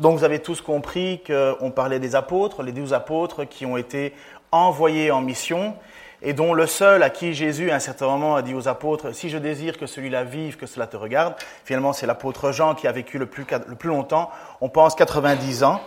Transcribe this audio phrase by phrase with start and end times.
[0.00, 4.14] donc vous avez tous compris qu'on parlait des apôtres, les douze apôtres qui ont été
[4.50, 5.76] envoyés en mission
[6.22, 9.14] et dont le seul à qui Jésus à un certain moment a dit aux apôtres,
[9.14, 11.34] si je désire que celui-là vive, que cela te regarde,
[11.64, 13.44] finalement c'est l'apôtre Jean qui a vécu le plus,
[13.84, 14.30] longtemps,
[14.62, 15.80] on pense 90 ans,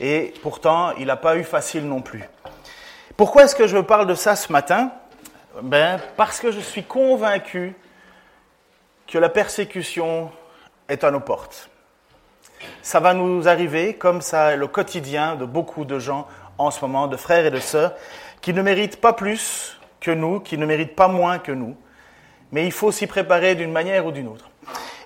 [0.00, 2.24] et pourtant il n'a pas eu facile non plus.
[3.16, 4.90] Pourquoi est-ce que je parle de ça ce matin?
[5.62, 7.76] Ben, Parce que je suis convaincu
[9.06, 10.30] que la persécution
[10.88, 11.68] est à nos portes.
[12.82, 16.26] Ça va nous arriver comme ça le quotidien de beaucoup de gens
[16.58, 17.94] en ce moment, de frères et de sœurs,
[18.40, 21.76] qui ne méritent pas plus que nous, qui ne méritent pas moins que nous.
[22.50, 24.51] Mais il faut s'y préparer d'une manière ou d'une autre.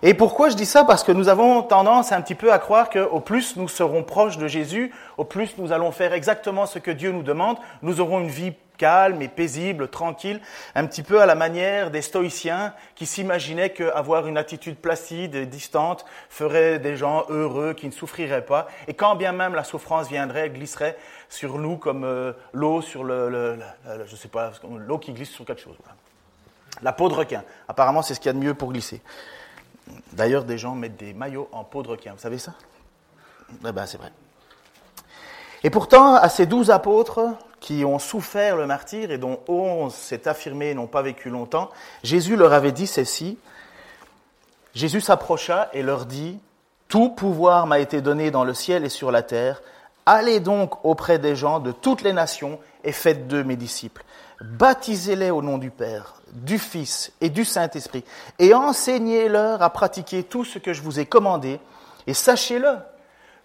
[0.03, 0.85] Et pourquoi je dis ça?
[0.85, 4.39] Parce que nous avons tendance un petit peu à croire qu'au plus nous serons proches
[4.39, 8.21] de Jésus, au plus nous allons faire exactement ce que Dieu nous demande, nous aurons
[8.21, 10.41] une vie calme et paisible, tranquille,
[10.75, 15.47] un petit peu à la manière des stoïciens qui s'imaginaient qu'avoir une attitude placide et
[15.47, 20.09] distante ferait des gens heureux, qui ne souffriraient pas, et quand bien même la souffrance
[20.09, 23.59] viendrait, glisserait sur nous comme euh, l'eau sur le,
[24.07, 24.53] je sais pas,
[24.87, 25.77] l'eau qui glisse sur quelque chose.
[26.83, 27.43] La peau de requin.
[27.69, 29.01] Apparemment, c'est ce qu'il y a de mieux pour glisser.
[30.13, 32.13] D'ailleurs, des gens mettent des maillots en peau de requin.
[32.13, 32.55] Vous savez ça?
[33.65, 34.13] Eh ben, c'est vrai.
[35.63, 37.21] Et pourtant, à ces douze apôtres
[37.61, 41.71] qui ont souffert le martyr et dont onze s'est affirmé n'ont pas vécu longtemps,
[42.03, 43.39] Jésus leur avait dit ceci.
[44.75, 46.39] Jésus s'approcha et leur dit,
[46.89, 49.63] Tout pouvoir m'a été donné dans le ciel et sur la terre.
[50.05, 54.05] Allez donc auprès des gens de toutes les nations et faites d'eux mes disciples.
[54.41, 58.05] Baptisez-les au nom du Père, du Fils et du Saint-Esprit,
[58.39, 61.59] et enseignez-leur à pratiquer tout ce que je vous ai commandé,
[62.07, 62.77] et sachez-le,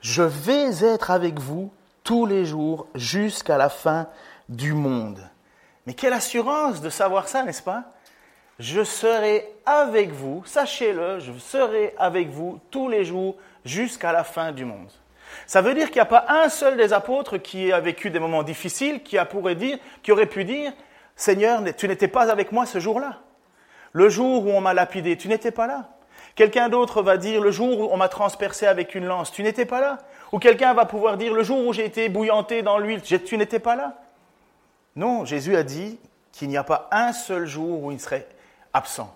[0.01, 1.71] je vais être avec vous
[2.03, 4.07] tous les jours jusqu'à la fin
[4.49, 5.21] du monde.
[5.85, 7.85] Mais quelle assurance de savoir ça, n'est-ce pas?
[8.59, 13.35] Je serai avec vous, sachez-le, je serai avec vous tous les jours
[13.65, 14.91] jusqu'à la fin du monde.
[15.47, 18.19] Ça veut dire qu'il n'y a pas un seul des apôtres qui a vécu des
[18.19, 20.71] moments difficiles, qui, a pourrait dire, qui aurait pu dire,
[21.15, 23.19] Seigneur, tu n'étais pas avec moi ce jour-là.
[23.93, 25.89] Le jour où on m'a lapidé, tu n'étais pas là.
[26.35, 29.65] Quelqu'un d'autre va dire, le jour où on m'a transpercé avec une lance, tu n'étais
[29.65, 29.97] pas là.
[30.31, 33.59] Ou quelqu'un va pouvoir dire, le jour où j'ai été bouillanté dans l'huile, tu n'étais
[33.59, 33.97] pas là.
[34.95, 35.99] Non, Jésus a dit
[36.31, 38.27] qu'il n'y a pas un seul jour où il serait
[38.73, 39.13] absent.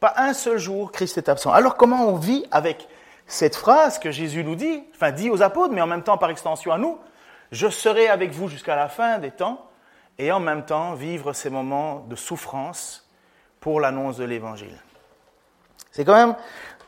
[0.00, 1.52] Pas un seul jour, Christ est absent.
[1.52, 2.88] Alors comment on vit avec
[3.26, 6.30] cette phrase que Jésus nous dit, enfin dit aux apôtres, mais en même temps par
[6.30, 6.98] extension à nous,
[7.50, 9.68] je serai avec vous jusqu'à la fin des temps,
[10.18, 13.08] et en même temps vivre ces moments de souffrance
[13.60, 14.76] pour l'annonce de l'Évangile.
[15.90, 16.36] C'est quand même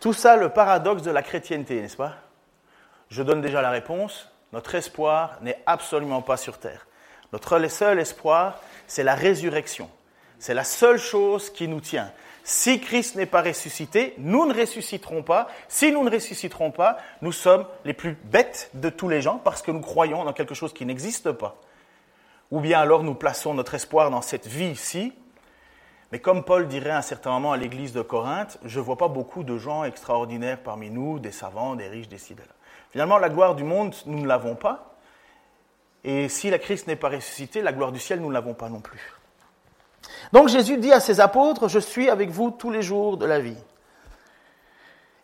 [0.00, 2.14] tout ça le paradoxe de la chrétienté, n'est-ce pas?
[3.08, 4.30] Je donne déjà la réponse.
[4.52, 6.86] Notre espoir n'est absolument pas sur terre.
[7.32, 9.90] Notre seul espoir, c'est la résurrection.
[10.38, 12.12] C'est la seule chose qui nous tient.
[12.46, 15.48] Si Christ n'est pas ressuscité, nous ne ressusciterons pas.
[15.66, 19.62] Si nous ne ressusciterons pas, nous sommes les plus bêtes de tous les gens parce
[19.62, 21.56] que nous croyons dans quelque chose qui n'existe pas.
[22.50, 25.14] Ou bien alors nous plaçons notre espoir dans cette vie ici,
[26.12, 28.98] mais comme Paul dirait à un certain moment à l'église de Corinthe, je ne vois
[28.98, 32.36] pas beaucoup de gens extraordinaires parmi nous, des savants, des riches, des ci,
[32.92, 34.94] Finalement, la gloire du monde, nous ne l'avons pas.
[36.04, 38.68] Et si la Christ n'est pas ressuscité, la gloire du ciel, nous ne l'avons pas
[38.68, 39.14] non plus.
[40.32, 43.40] Donc Jésus dit à ses apôtres, je suis avec vous tous les jours de la
[43.40, 43.56] vie.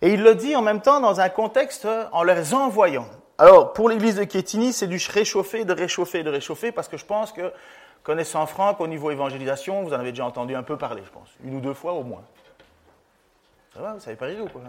[0.03, 3.07] Et il le dit en même temps dans un contexte en les envoyant.
[3.39, 7.07] Alors, pour l'église de Kétini, c'est du réchauffer, de réchauffer, de réchauffer, parce que je
[7.07, 7.53] pense que
[8.03, 11.29] Connaissant Franck, au niveau évangélisation, vous en avez déjà entendu un peu parler, je pense.
[11.45, 12.23] Une ou deux fois au moins.
[13.75, 14.63] Ça va, vous savez pas rire ou quoi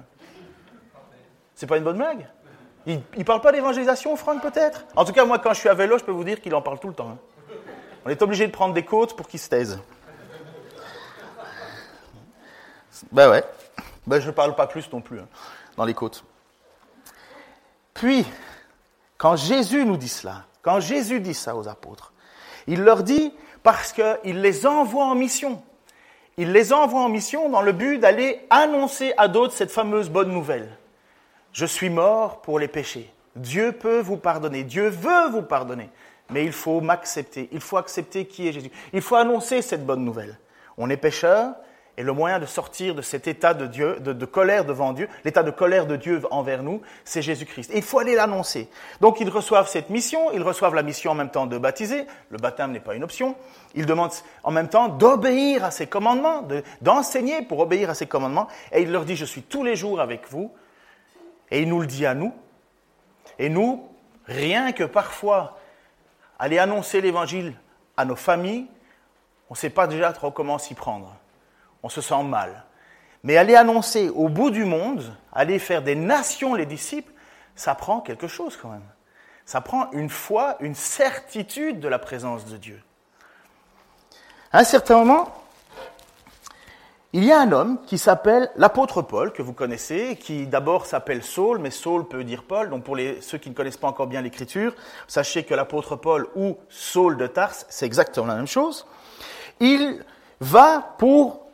[1.55, 2.27] C'est pas une bonne blague?
[2.85, 4.85] Il ne parle pas d'évangélisation, Franck, peut-être?
[4.95, 6.61] En tout cas, moi, quand je suis à vélo, je peux vous dire qu'il en
[6.61, 7.11] parle tout le temps.
[7.11, 7.17] Hein.
[8.05, 9.79] On est obligé de prendre des côtes pour qu'il se taise.
[13.11, 13.43] Ben ouais.
[14.07, 15.27] Ben je ne parle pas plus non plus hein,
[15.77, 16.23] dans les côtes.
[17.93, 18.25] Puis,
[19.17, 22.13] quand Jésus nous dit cela, quand Jésus dit ça aux apôtres,
[22.67, 23.33] il leur dit
[23.63, 25.61] parce qu'il les envoie en mission.
[26.37, 30.31] Il les envoie en mission dans le but d'aller annoncer à d'autres cette fameuse bonne
[30.31, 30.77] nouvelle.
[31.53, 33.11] Je suis mort pour les péchés.
[33.35, 34.63] Dieu peut vous pardonner.
[34.63, 35.89] Dieu veut vous pardonner.
[36.29, 37.49] Mais il faut m'accepter.
[37.51, 38.71] Il faut accepter qui est Jésus.
[38.93, 40.39] Il faut annoncer cette bonne nouvelle.
[40.77, 41.53] On est pécheur
[41.97, 45.85] Et le moyen de sortir de cet état de, colère devant Dieu, l'état de colère
[45.85, 47.69] de Dieu envers nous, c'est Jésus-Christ.
[47.73, 48.69] Et il faut aller l'annoncer.
[49.01, 52.37] Donc ils reçoivent cette mission, ils reçoivent la mission en même temps de baptiser, le
[52.37, 53.35] baptême n'est pas une option,
[53.75, 56.47] ils demandent en même temps d'obéir à ses commandements,
[56.81, 59.99] d'enseigner pour obéir à ses commandements, et il leur dit, je suis tous les jours
[59.99, 60.51] avec vous,
[61.51, 62.33] et il nous le dit à nous,
[63.37, 63.85] et nous,
[64.27, 65.57] rien que parfois
[66.39, 67.53] aller annoncer l'évangile
[67.97, 68.67] à nos familles,
[69.49, 71.13] on ne sait pas déjà trop comment s'y prendre
[71.83, 72.65] on se sent mal.
[73.23, 77.13] Mais aller annoncer au bout du monde, aller faire des nations les disciples,
[77.55, 78.87] ça prend quelque chose quand même.
[79.45, 82.81] Ça prend une foi, une certitude de la présence de Dieu.
[84.51, 85.33] À un certain moment,
[87.13, 91.23] il y a un homme qui s'appelle l'apôtre Paul, que vous connaissez, qui d'abord s'appelle
[91.23, 92.69] Saul, mais Saul peut dire Paul.
[92.69, 94.73] Donc pour ceux qui ne connaissent pas encore bien l'écriture,
[95.07, 98.87] sachez que l'apôtre Paul ou Saul de Tarse, c'est exactement la même chose.
[99.59, 100.03] Il
[100.39, 101.50] va pour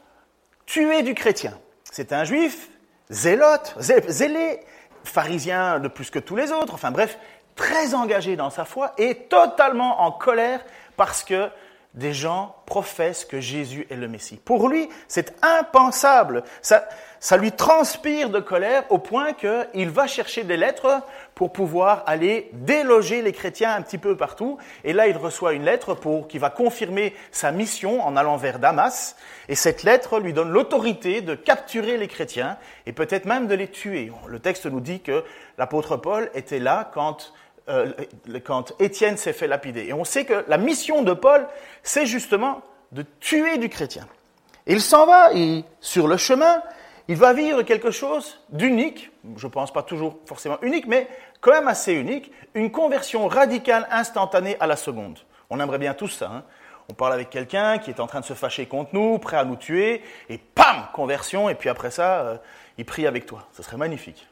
[0.67, 1.57] tuer du chrétien.
[1.91, 2.69] C'est un juif,
[3.09, 4.59] zélote, zélé,
[5.03, 7.17] pharisien de plus que tous les autres, enfin bref,
[7.55, 10.63] très engagé dans sa foi et totalement en colère
[10.95, 11.49] parce que
[11.97, 14.39] des gens professent que Jésus est le Messie.
[14.43, 16.43] Pour lui, c'est impensable.
[16.61, 16.87] Ça,
[17.19, 21.01] ça lui transpire de colère au point qu'il va chercher des lettres
[21.33, 24.59] pour pouvoir aller déloger les chrétiens un petit peu partout.
[24.83, 28.59] Et là, il reçoit une lettre pour, qui va confirmer sa mission en allant vers
[28.59, 29.15] Damas.
[29.49, 33.69] Et cette lettre lui donne l'autorité de capturer les chrétiens et peut-être même de les
[33.69, 34.11] tuer.
[34.27, 35.23] Le texte nous dit que
[35.57, 37.33] l'apôtre Paul était là quand
[37.69, 37.91] euh,
[38.43, 39.85] quand Étienne s'est fait lapider.
[39.87, 41.47] Et on sait que la mission de Paul,
[41.83, 42.61] c'est justement
[42.91, 44.07] de tuer du chrétien.
[44.65, 46.61] Il s'en va et sur le chemin,
[47.07, 51.07] il va vivre quelque chose d'unique, je pense pas toujours forcément unique, mais
[51.39, 55.19] quand même assez unique, une conversion radicale instantanée à la seconde.
[55.49, 56.29] On aimerait bien tous ça.
[56.33, 56.43] Hein.
[56.89, 59.45] on parle avec quelqu'un qui est en train de se fâcher contre nous, prêt à
[59.45, 62.37] nous tuer, et pam, conversion, et puis après ça, euh,
[62.77, 63.47] il prie avec toi.
[63.53, 64.27] Ce serait magnifique.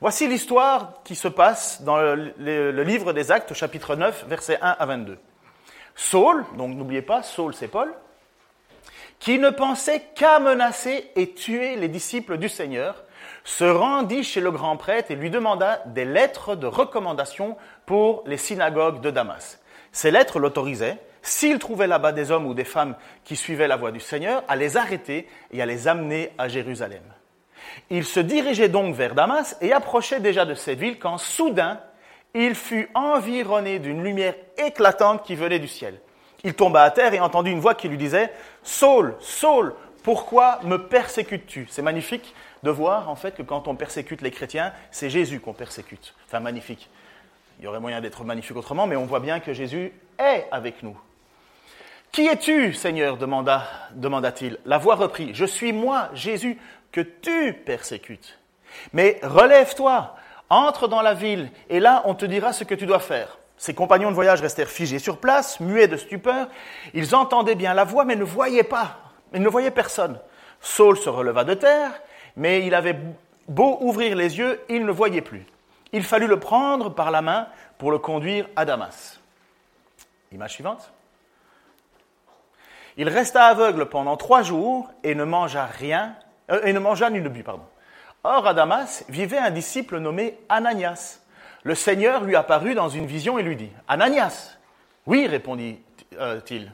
[0.00, 4.86] Voici l'histoire qui se passe dans le, livre des Actes, chapitre 9, versets 1 à
[4.86, 5.18] 22.
[5.96, 7.92] Saul, donc n'oubliez pas, Saul c'est Paul,
[9.18, 13.02] qui ne pensait qu'à menacer et tuer les disciples du Seigneur,
[13.42, 18.36] se rendit chez le grand prêtre et lui demanda des lettres de recommandation pour les
[18.36, 19.58] synagogues de Damas.
[19.90, 22.94] Ces lettres l'autorisaient, s'il trouvait là-bas des hommes ou des femmes
[23.24, 27.02] qui suivaient la voie du Seigneur, à les arrêter et à les amener à Jérusalem.
[27.90, 31.80] Il se dirigeait donc vers Damas et approchait déjà de cette ville quand soudain
[32.34, 35.98] il fut environné d'une lumière éclatante qui venait du ciel.
[36.44, 38.30] Il tomba à terre et entendit une voix qui lui disait
[38.62, 41.66] Saul, Saul, pourquoi me persécutes-tu?
[41.70, 45.52] C'est magnifique de voir en fait que quand on persécute les chrétiens, c'est Jésus qu'on
[45.52, 46.14] persécute.
[46.26, 46.88] Enfin, magnifique.
[47.58, 50.82] Il y aurait moyen d'être magnifique autrement, mais on voit bien que Jésus est avec
[50.82, 50.96] nous.
[52.12, 53.16] Qui es-tu, Seigneur?
[53.16, 54.58] demanda, demanda-t-il.
[54.64, 56.58] La voix reprit Je suis moi, Jésus,
[56.92, 58.38] que tu persécutes.
[58.92, 60.14] Mais relève-toi,
[60.50, 63.38] entre dans la ville, et là on te dira ce que tu dois faire.
[63.56, 66.46] Ses compagnons de voyage restèrent figés sur place, muets de stupeur.
[66.94, 68.98] Ils entendaient bien la voix, mais ne voyaient pas.
[69.34, 70.18] Ils ne voyaient personne.
[70.60, 71.90] Saul se releva de terre,
[72.36, 72.96] mais il avait
[73.48, 75.44] beau ouvrir les yeux, il ne voyait plus.
[75.92, 77.48] Il fallut le prendre par la main
[77.78, 79.20] pour le conduire à Damas.
[80.32, 80.92] Image suivante.
[82.96, 86.16] Il resta aveugle pendant trois jours et ne mangea rien
[86.50, 87.64] euh, et ne mangea ne but, pardon.
[88.24, 91.20] Or, à Damas vivait un disciple nommé Ananias.
[91.62, 94.58] Le Seigneur lui apparut dans une vision et lui dit Ananias
[95.06, 96.72] Oui, répondit-il.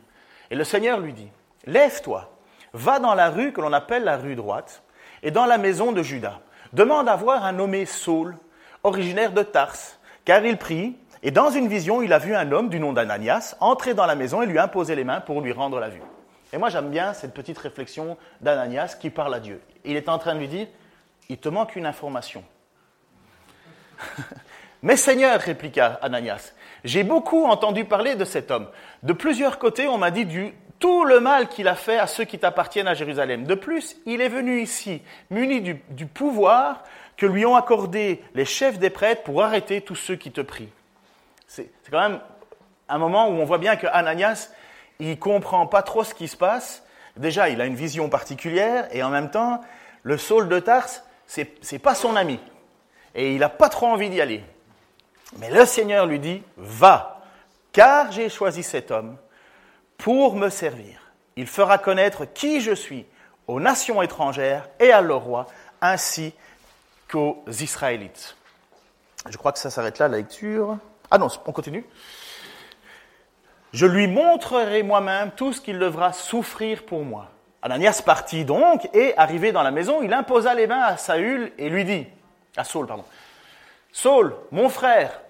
[0.50, 1.28] Et le Seigneur lui dit
[1.66, 2.30] Lève-toi,
[2.72, 4.82] va dans la rue que l'on appelle la rue droite,
[5.22, 6.40] et dans la maison de Judas.
[6.72, 8.36] Demande à voir un nommé Saul,
[8.82, 12.68] originaire de Tarse, car il prie, et dans une vision, il a vu un homme
[12.68, 15.80] du nom d'Ananias entrer dans la maison et lui imposer les mains pour lui rendre
[15.80, 16.02] la vue.
[16.54, 19.60] Et moi, j'aime bien cette petite réflexion d'Ananias qui parle à Dieu.
[19.84, 20.68] Il est en train de lui dire,
[21.28, 22.44] il te manque une information.
[24.82, 26.52] Mais Seigneur, répliqua Ananias,
[26.84, 28.68] j'ai beaucoup entendu parler de cet homme.
[29.02, 32.22] De plusieurs côtés, on m'a dit du, tout le mal qu'il a fait à ceux
[32.22, 33.46] qui t'appartiennent à Jérusalem.
[33.46, 36.84] De plus, il est venu ici, muni du, du pouvoir
[37.16, 40.70] que lui ont accordé les chefs des prêtres pour arrêter tous ceux qui te prient.
[41.48, 42.20] C'est quand même
[42.88, 44.50] un moment où on voit bien que Ananias,
[44.98, 46.82] il comprend pas trop ce qui se passe.
[47.16, 49.60] Déjà, il a une vision particulière et en même temps,
[50.02, 52.40] le Saul de Tarse, c'est n'est pas son ami
[53.14, 54.44] et il n'a pas trop envie d'y aller.
[55.38, 57.22] Mais le Seigneur lui dit Va,
[57.72, 59.16] car j'ai choisi cet homme
[59.98, 61.00] pour me servir.
[61.36, 63.06] Il fera connaître qui je suis
[63.46, 65.46] aux nations étrangères et à leur roi,
[65.80, 66.32] ainsi
[67.08, 68.36] qu'aux Israélites.
[69.28, 70.78] Je crois que ça s'arrête là la lecture.
[71.10, 71.84] Ah non, on continue.
[73.74, 77.32] Je lui montrerai moi-même tout ce qu'il devra souffrir pour moi.
[77.60, 81.68] Ananias partit donc et, arrivé dans la maison, il imposa les mains à Saül et
[81.68, 82.06] lui dit,
[82.56, 83.04] à Saul, pardon,
[83.90, 85.20] Saul, mon frère,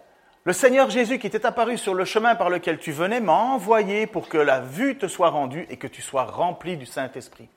[0.44, 4.06] le Seigneur Jésus qui t'est apparu sur le chemin par lequel tu venais m'a envoyé
[4.06, 7.48] pour que la vue te soit rendue et que tu sois rempli du Saint-Esprit.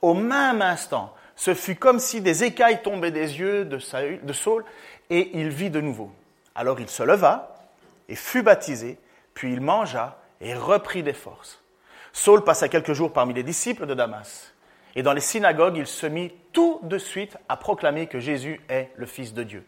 [0.00, 4.64] Au même instant, ce fut comme si des écailles tombaient des yeux de, Saul
[5.10, 6.10] et il vit de nouveau.
[6.54, 7.54] Alors il se leva
[8.08, 8.98] et fut baptisé,
[9.34, 11.62] puis il mangea et reprit des forces.
[12.12, 14.52] Saul passa quelques jours parmi les disciples de Damas.
[14.94, 18.90] Et dans les synagogues, il se mit tout de suite à proclamer que Jésus est
[18.96, 19.64] le Fils de Dieu.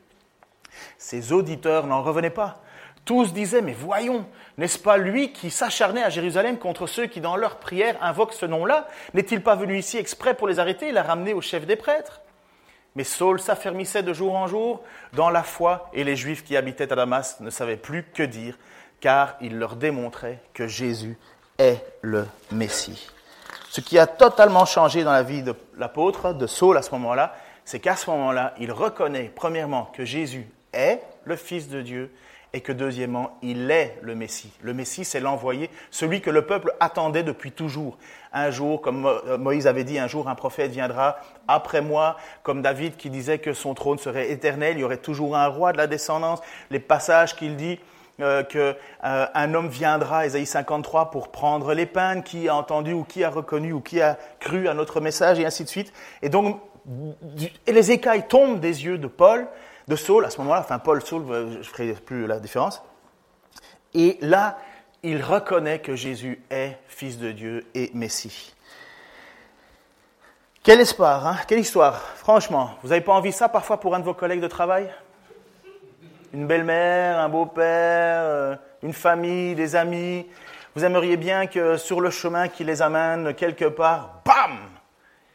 [0.98, 2.60] Ses auditeurs n'en revenaient pas.
[3.04, 4.26] Tous disaient, mais voyons,
[4.58, 8.46] n'est-ce pas lui qui s'acharnait à Jérusalem contre ceux qui dans leur prière invoquent ce
[8.46, 8.88] nom-là?
[9.14, 12.22] N'est-il pas venu ici exprès pour les arrêter et les ramener au chef des prêtres?
[12.94, 14.82] Mais Saul s'affermissait de jour en jour
[15.14, 18.56] dans la foi et les Juifs qui habitaient à Damas ne savaient plus que dire,
[19.04, 21.18] car il leur démontrait que Jésus
[21.58, 23.10] est le Messie.
[23.68, 27.34] Ce qui a totalement changé dans la vie de l'apôtre, de Saul à ce moment-là,
[27.66, 32.14] c'est qu'à ce moment-là, il reconnaît premièrement que Jésus est le Fils de Dieu
[32.54, 34.50] et que deuxièmement, il est le Messie.
[34.62, 37.98] Le Messie, c'est l'envoyé, celui que le peuple attendait depuis toujours.
[38.32, 39.06] Un jour, comme
[39.38, 43.52] Moïse avait dit, un jour un prophète viendra après moi, comme David qui disait que
[43.52, 46.40] son trône serait éternel, il y aurait toujours un roi de la descendance.
[46.70, 47.78] Les passages qu'il dit,
[48.20, 53.24] euh, qu'un euh, homme viendra, Ésaïe 53, pour prendre l'épingle, qui a entendu ou qui
[53.24, 55.92] a reconnu ou qui a cru à notre message, et ainsi de suite.
[56.22, 56.60] Et donc,
[57.66, 59.48] les écailles tombent des yeux de Paul,
[59.88, 62.82] de Saul, à ce moment-là, enfin Paul, Saul, je ne ferai plus la différence.
[63.94, 64.58] Et là,
[65.02, 68.54] il reconnaît que Jésus est Fils de Dieu et Messie.
[70.62, 72.00] Quel espoir, hein quelle histoire.
[72.16, 74.90] Franchement, vous n'avez pas envie ça parfois pour un de vos collègues de travail?
[76.34, 80.26] Une belle-mère, un beau-père, euh, une famille, des amis.
[80.74, 84.58] Vous aimeriez bien que sur le chemin qui les amène quelque part, bam,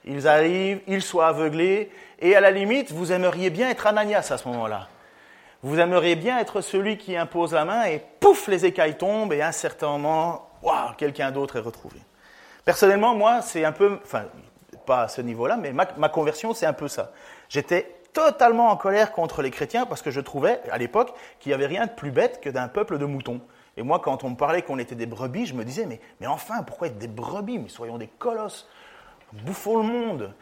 [0.03, 1.89] ils arrivent, ils soient aveuglés,
[2.19, 4.89] et à la limite, vous aimeriez bien être Ananias à ce moment-là.
[5.63, 9.41] Vous aimeriez bien être celui qui impose la main et pouf, les écailles tombent et
[9.41, 11.99] incertainement, waouh, quelqu'un d'autre est retrouvé.
[12.65, 14.25] Personnellement, moi, c'est un peu, enfin,
[14.85, 17.11] pas à ce niveau-là, mais ma, ma conversion, c'est un peu ça.
[17.47, 21.53] J'étais totalement en colère contre les chrétiens parce que je trouvais, à l'époque, qu'il n'y
[21.53, 23.41] avait rien de plus bête que d'un peuple de moutons.
[23.77, 26.63] Et moi, quand on me parlait qu'on était des brebis, je me disais, mais, enfin,
[26.63, 27.59] pourquoi être des brebis?
[27.59, 28.67] Mais soyons des colosses,
[29.31, 30.33] bouffons le monde.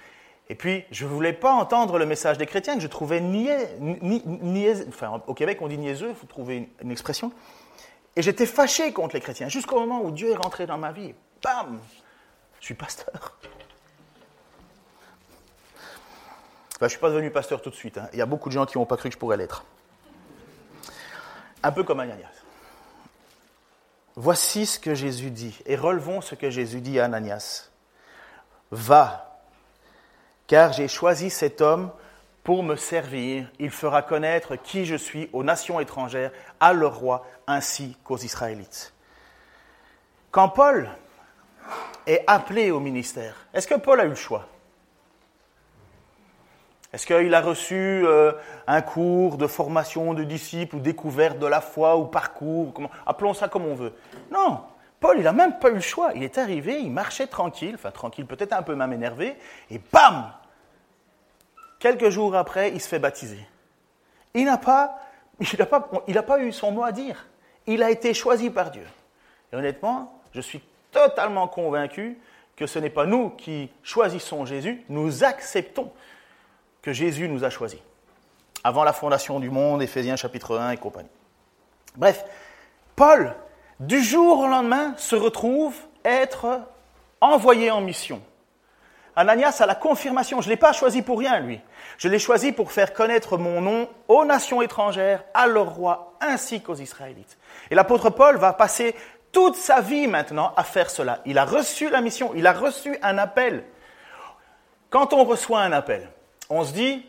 [0.49, 3.69] Et puis, je ne voulais pas entendre le message des chrétiens je trouvais niais,
[4.87, 7.31] enfin, au Québec, on dit niaiseux, il faut trouver une, une expression.
[8.15, 11.13] Et j'étais fâché contre les chrétiens, jusqu'au moment où Dieu est rentré dans ma vie.
[11.43, 11.79] Bam
[12.59, 13.37] Je suis pasteur.
[16.81, 17.97] Je ne suis pas devenu pasteur tout de suite.
[17.97, 18.07] Hein.
[18.13, 19.65] Il y a beaucoup de gens qui n'ont pas cru que je pourrais l'être.
[21.63, 22.27] Un peu comme Ananias.
[24.15, 27.69] Voici ce que Jésus dit, et relevons ce que Jésus dit à Ananias.
[28.71, 29.39] Va,
[30.47, 31.91] car j'ai choisi cet homme
[32.43, 33.51] pour me servir.
[33.59, 38.93] Il fera connaître qui je suis aux nations étrangères, à leur roi, ainsi qu'aux Israélites.
[40.31, 40.89] Quand Paul
[42.05, 44.47] est appelé au ministère, est-ce que Paul a eu le choix?
[46.93, 47.75] Est-ce qu'il a reçu
[48.05, 48.31] euh,
[48.65, 52.73] un cours de formation de disciples ou découverte de la foi ou parcours
[53.05, 53.93] Appelons ça comme on veut.
[54.31, 54.61] Non,
[54.99, 56.11] Paul, il n'a même pas eu le choix.
[56.15, 59.35] Il est arrivé, il marchait tranquille, enfin tranquille, peut-être un peu même énervé,
[59.69, 60.31] et bam
[61.79, 63.45] Quelques jours après, il se fait baptiser.
[64.33, 64.99] Il n'a pas,
[66.25, 67.27] pas eu son mot à dire.
[67.67, 68.87] Il a été choisi par Dieu.
[69.51, 72.17] Et honnêtement, je suis totalement convaincu
[72.55, 75.91] que ce n'est pas nous qui choisissons Jésus, nous acceptons
[76.93, 77.79] Jésus nous a choisis.
[78.63, 81.09] Avant la fondation du monde, Éphésiens chapitre 1 et compagnie.
[81.95, 82.25] Bref,
[82.95, 83.35] Paul,
[83.79, 86.61] du jour au lendemain, se retrouve être
[87.21, 88.21] envoyé en mission.
[89.15, 91.59] Ananias a la confirmation, je ne l'ai pas choisi pour rien, lui.
[91.97, 96.61] Je l'ai choisi pour faire connaître mon nom aux nations étrangères, à leur roi, ainsi
[96.61, 97.37] qu'aux Israélites.
[97.71, 98.95] Et l'apôtre Paul va passer
[99.31, 101.21] toute sa vie maintenant à faire cela.
[101.25, 103.63] Il a reçu la mission, il a reçu un appel.
[104.91, 106.07] Quand on reçoit un appel,
[106.49, 107.05] on se dit,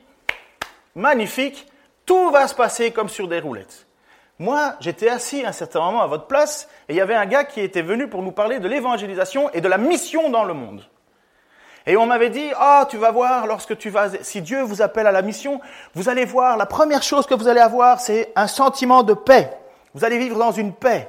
[0.94, 1.66] magnifique,
[2.06, 3.86] tout va se passer comme sur des roulettes.
[4.38, 7.26] Moi, j'étais assis à un certain moment à votre place et il y avait un
[7.26, 10.54] gars qui était venu pour nous parler de l'évangélisation et de la mission dans le
[10.54, 10.88] monde.
[11.86, 15.06] Et on m'avait dit, ah, tu vas voir, lorsque tu vas, si Dieu vous appelle
[15.06, 15.60] à la mission,
[15.94, 19.50] vous allez voir, la première chose que vous allez avoir, c'est un sentiment de paix.
[19.94, 21.08] Vous allez vivre dans une paix.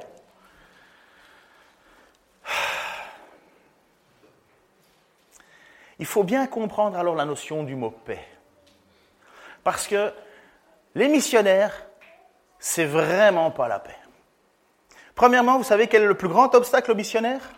[6.00, 8.26] Il faut bien comprendre alors la notion du mot paix.
[9.62, 10.12] Parce que
[10.94, 11.86] les missionnaires,
[12.58, 13.96] c'est vraiment pas la paix.
[15.14, 17.52] Premièrement, vous savez quel est le plus grand obstacle aux missionnaires?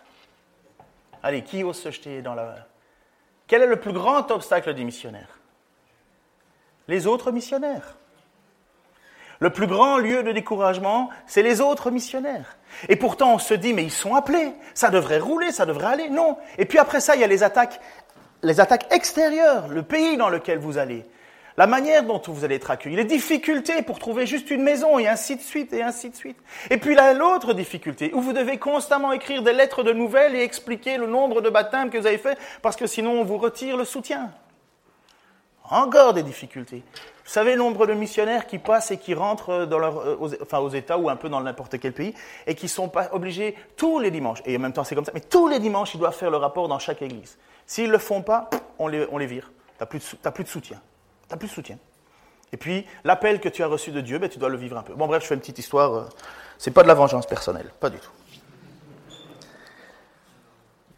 [1.23, 2.55] Allez, qui ose se jeter dans la...
[3.47, 5.39] Quel est le plus grand obstacle des missionnaires?
[6.89, 7.95] Les autres missionnaires.
[9.39, 12.57] Le plus grand lieu de découragement, c'est les autres missionnaires.
[12.89, 16.09] Et pourtant, on se dit, mais ils sont appelés, ça devrait rouler, ça devrait aller.
[16.09, 16.37] Non.
[16.57, 17.79] Et puis après ça, il y a les attaques,
[18.43, 21.05] les attaques extérieures, le pays dans lequel vous allez,
[21.55, 25.07] la manière dont vous allez être accueilli, les difficultés pour trouver juste une maison, et
[25.07, 26.37] ainsi de suite, et ainsi de suite.
[26.69, 30.97] Et puis l'autre difficulté, où vous devez constamment écrire des lettres de nouvelles et expliquer
[30.97, 33.85] le nombre de baptêmes que vous avez fait, parce que sinon on vous retire le
[33.85, 34.31] soutien.
[35.69, 36.83] Encore des difficultés.
[37.25, 40.41] Vous savez le nombre de missionnaires qui passent et qui rentrent dans leur, euh, aux,
[40.41, 42.13] enfin aux États ou un peu dans n'importe quel pays
[42.47, 45.11] et qui sont pas obligés tous les dimanches, et en même temps c'est comme ça,
[45.13, 47.37] mais tous les dimanches ils doivent faire le rapport dans chaque église.
[47.65, 49.51] S'ils ne le font pas, on les, on les vire.
[49.77, 50.81] Tu n'as plus, plus, de soutien.
[51.29, 51.77] Tu plus de soutien.
[52.51, 54.83] Et puis l'appel que tu as reçu de Dieu, ben, tu dois le vivre un
[54.83, 54.93] peu.
[54.93, 55.93] Bon bref, je fais une petite histoire.
[55.93, 56.03] Euh,
[56.57, 58.11] c'est pas de la vengeance personnelle, pas du tout.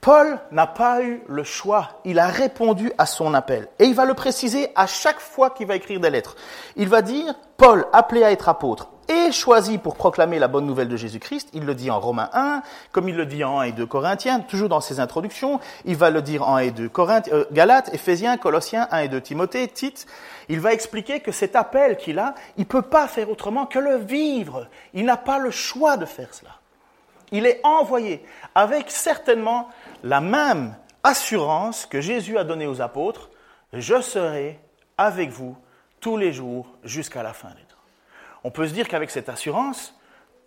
[0.06, 3.68] Paul n'a pas eu le choix, il a répondu à son appel.
[3.80, 6.36] Et il va le préciser à chaque fois qu'il va écrire des lettres.
[6.76, 10.90] Il va dire, Paul, appelé à être apôtre et choisi pour proclamer la bonne nouvelle
[10.90, 13.72] de Jésus-Christ, il le dit en Romains 1, comme il le dit en 1 et
[13.72, 17.34] 2 Corinthiens, toujours dans ses introductions, il va le dire en 1 et 2 Corinthiens,
[17.34, 20.06] euh, Galates, Éphésiens, Colossiens, 1 et 2 Timothée, Tite,
[20.50, 23.96] il va expliquer que cet appel qu'il a, il peut pas faire autrement que le
[23.96, 24.68] vivre.
[24.94, 26.52] Il n'a pas le choix de faire cela.
[27.32, 29.70] Il est envoyé avec certainement
[30.06, 33.32] la même assurance que Jésus a donnée aux apôtres,
[33.74, 34.60] je serai
[34.98, 35.58] avec vous
[36.00, 37.76] tous les jours jusqu'à la fin des temps.
[38.44, 39.96] On peut se dire qu'avec cette assurance,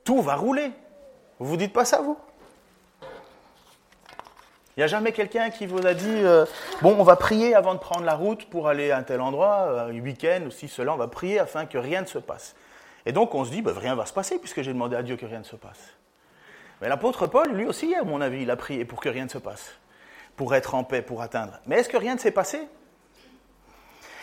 [0.04, 0.70] tout va rouler.
[1.40, 2.16] Vous vous dites pas ça, vous?
[3.02, 6.46] Il n'y a jamais quelqu'un qui vous a dit euh,
[6.82, 9.66] Bon, on va prier avant de prendre la route pour aller à un tel endroit,
[9.70, 12.54] euh, un week-end ou si cela, on va prier afin que rien ne se passe.
[13.06, 15.02] Et donc on se dit ben, Rien ne va se passer puisque j'ai demandé à
[15.02, 15.98] Dieu que rien ne se passe.
[16.80, 19.30] Mais l'apôtre Paul, lui aussi, à mon avis, il a prié pour que rien ne
[19.30, 19.72] se passe,
[20.36, 21.58] pour être en paix, pour atteindre.
[21.66, 22.60] Mais est-ce que rien ne s'est passé?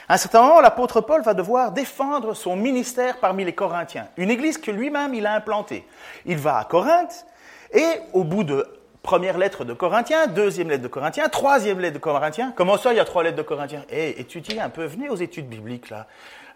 [0.08, 4.30] À un certain moment, l'apôtre Paul va devoir défendre son ministère parmi les Corinthiens, une
[4.30, 5.86] église que lui-même il a implantée.
[6.26, 7.26] Il va à Corinthe
[7.74, 8.68] et au bout de
[9.02, 12.54] première lettre de Corinthiens, deuxième lettre de Corinthiens, troisième lettre de Corinthiens.
[12.56, 13.84] Comment ça, il y a trois lettres de Corinthiens?
[13.90, 16.06] Eh, étudiez un peu, venez aux études bibliques là.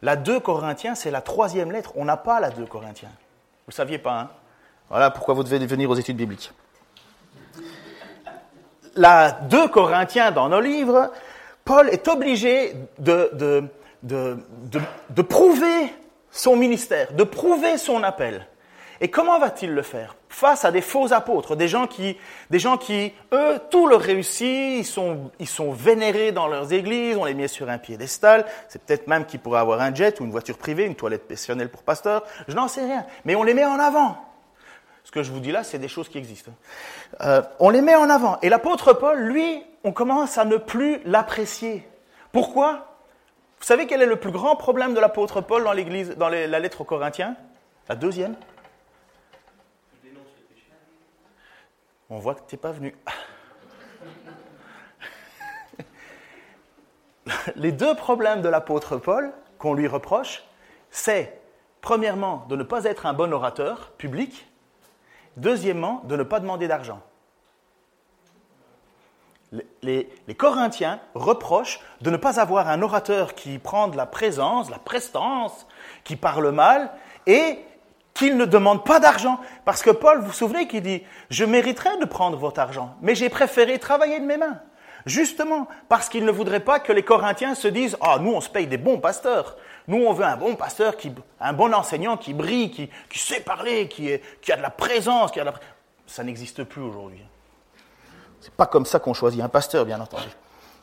[0.01, 1.93] La 2 Corinthiens, c'est la troisième lettre.
[1.95, 3.09] On n'a pas la 2 Corinthiens.
[3.09, 4.29] Vous ne saviez pas, hein?
[4.89, 6.51] Voilà pourquoi vous devez venir aux études bibliques.
[8.95, 11.11] La 2 Corinthiens dans nos livres,
[11.63, 13.63] Paul est obligé de, de,
[14.01, 14.37] de,
[15.11, 15.93] de, prouver
[16.31, 18.47] son ministère, de prouver son appel.
[19.01, 22.17] Et comment va-t-il le faire Face à des faux apôtres, des gens qui,
[22.49, 27.15] des gens qui eux, tout leur réussit, ils sont, ils sont vénérés dans leurs églises,
[27.15, 30.25] on les met sur un piédestal, c'est peut-être même qu'ils pourraient avoir un jet ou
[30.25, 33.05] une voiture privée, une toilette personnelle pour pasteur, je n'en sais rien.
[33.23, 34.28] Mais on les met en avant.
[35.09, 36.51] Ce que je vous dis là, c'est des choses qui existent.
[37.21, 38.37] Euh, on les met en avant.
[38.43, 41.89] Et l'apôtre Paul, lui, on commence à ne plus l'apprécier.
[42.31, 42.95] Pourquoi?
[43.57, 46.59] Vous savez quel est le plus grand problème de l'apôtre Paul dans, l'église, dans la
[46.59, 47.35] lettre aux Corinthiens?
[47.89, 48.35] La deuxième
[52.11, 52.95] On voit que tu n'es pas venu.
[57.55, 60.43] Les deux problèmes de l'apôtre Paul qu'on lui reproche,
[60.91, 61.41] c'est
[61.81, 64.45] premièrement de ne pas être un bon orateur public
[65.37, 67.01] Deuxièmement, de ne pas demander d'argent.
[69.81, 74.77] Les, Corinthiens reprochent de ne pas avoir un orateur qui prend de la présence, la
[74.77, 75.65] prestance,
[76.03, 76.91] qui parle mal,
[77.25, 77.59] et
[78.13, 79.39] qu'il ne demande pas d'argent.
[79.65, 83.15] Parce que Paul, vous vous souvenez qu'il dit, je mériterais de prendre votre argent, mais
[83.15, 84.59] j'ai préféré travailler de mes mains.
[85.05, 88.49] Justement, parce qu'il ne voudrait pas que les Corinthiens se disent, ah, nous, on se
[88.49, 89.55] paye des bons pasteurs.
[89.89, 93.87] Nous, on veut un bon pasteur, qui, un bon enseignant qui brille, qui, sait parler,
[93.87, 95.31] qui, a de la présence.
[95.31, 95.53] Qui a
[96.05, 97.23] Ça n'existe plus aujourd'hui.
[98.39, 100.27] C'est pas comme ça qu'on choisit un pasteur, bien entendu.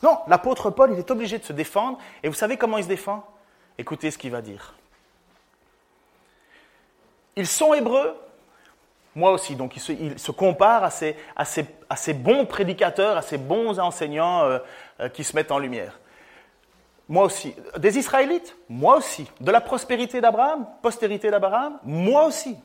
[0.02, 1.98] Non, l'apôtre Paul, il est obligé de se défendre.
[2.24, 3.24] Et vous savez comment il se défend?
[3.78, 4.74] Écoutez ce qu'il va dire.
[7.36, 8.12] Ils sont hébreux,
[9.14, 9.54] moi aussi.
[9.54, 14.58] Donc il se, compare à ces, bons prédicateurs, à ces bons enseignants euh,
[14.98, 15.96] euh, qui se mettent en lumière.
[17.08, 17.54] Moi aussi.
[17.78, 18.56] Des Israélites?
[18.68, 19.30] Moi aussi.
[19.40, 20.66] De la prospérité d'Abraham?
[20.82, 21.78] Postérité d'Abraham?
[21.84, 22.56] Moi aussi.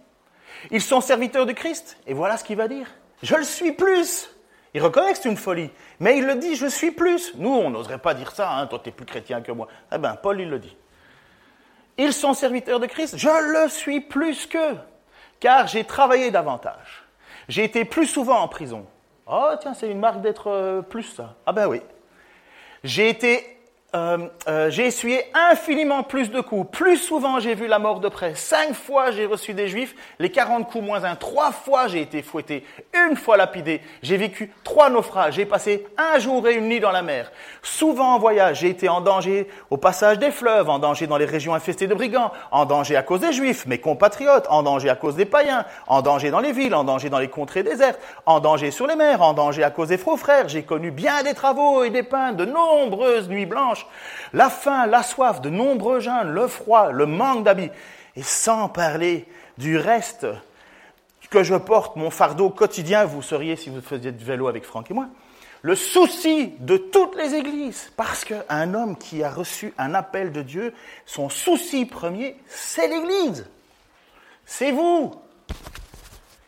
[0.71, 1.97] Ils sont serviteurs de Christ?
[2.07, 2.87] Et voilà ce qu'il va dire.
[3.21, 4.29] Je le suis plus.
[4.73, 5.69] Il reconnaît que c'est une folie.
[5.99, 7.35] Mais il le dit, je suis plus.
[7.35, 8.51] Nous, on n'oserait pas dire ça.
[8.51, 9.67] Hein, toi, tu es plus chrétien que moi.
[9.93, 10.75] Eh bien, Paul, il le dit.
[11.97, 13.17] Ils sont serviteurs de Christ.
[13.17, 14.77] Je le suis plus qu'eux.
[15.39, 17.03] Car j'ai travaillé davantage.
[17.47, 18.85] J'ai été plus souvent en prison.
[19.27, 21.35] Oh, tiens, c'est une marque d'être euh, plus ça.
[21.45, 21.81] Ah ben oui.
[22.83, 23.60] J'ai été
[23.93, 26.69] euh, euh, j'ai essuyé infiniment plus de coups.
[26.71, 28.35] Plus souvent, j'ai vu la mort de près.
[28.35, 29.95] Cinq fois, j'ai reçu des juifs.
[30.17, 31.17] Les 40 coups moins un.
[31.17, 32.65] Trois fois, j'ai été fouetté.
[32.93, 33.81] Une fois lapidé.
[34.01, 35.33] J'ai vécu trois naufrages.
[35.33, 37.33] J'ai passé un jour et une nuit dans la mer.
[37.61, 41.25] Souvent en voyage, j'ai été en danger au passage des fleuves, en danger dans les
[41.25, 44.95] régions infestées de brigands, en danger à cause des juifs, mes compatriotes, en danger à
[44.95, 48.39] cause des païens, en danger dans les villes, en danger dans les contrées désertes, en
[48.39, 50.47] danger sur les mers, en danger à cause des faux frères.
[50.47, 53.80] J'ai connu bien des travaux et des pains, de nombreuses nuits blanches
[54.33, 57.71] la faim, la soif, de nombreux jeûnes, le froid, le manque d'habits,
[58.15, 59.25] et sans parler
[59.57, 60.27] du reste
[61.31, 64.91] que je porte, mon fardeau quotidien, vous seriez si vous faisiez du vélo avec Franck
[64.91, 65.07] et moi,
[65.61, 70.41] le souci de toutes les églises, parce qu'un homme qui a reçu un appel de
[70.41, 70.73] Dieu,
[71.05, 73.47] son souci premier, c'est l'église.
[74.45, 75.11] C'est vous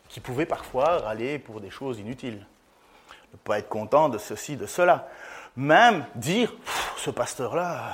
[0.08, 2.46] qui pouvez parfois râler pour des choses inutiles,
[3.32, 5.08] ne pas être content de ceci, de cela.
[5.56, 6.52] Même dire,
[7.04, 7.92] ce pasteur-là,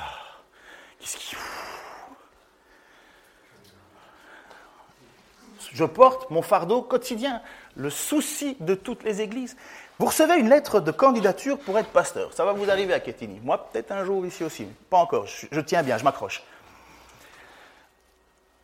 [1.00, 1.36] qu'est-ce.
[5.72, 7.42] Je porte mon fardeau quotidien,
[7.76, 9.56] le souci de toutes les églises.
[9.98, 12.32] Vous recevez une lettre de candidature pour être pasteur.
[12.32, 13.40] Ça va vous arriver à Kétini.
[13.42, 14.66] Moi, peut-être un jour ici aussi.
[14.88, 15.26] Pas encore.
[15.26, 16.42] Je tiens bien, je m'accroche.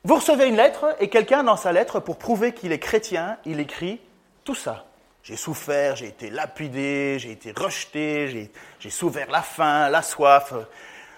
[0.05, 3.61] Vous recevez une lettre et quelqu'un dans sa lettre, pour prouver qu'il est chrétien, il
[3.61, 4.01] écrit
[4.45, 4.87] tout ça.
[5.27, 10.55] J'ai souffert, j'ai été lapidé, j'ai été rejeté, j'ai souffert la faim, la soif.